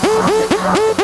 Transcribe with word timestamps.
Oh, 0.00 0.97